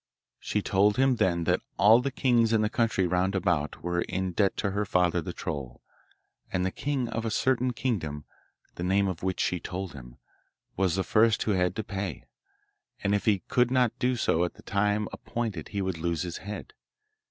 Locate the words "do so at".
13.99-14.55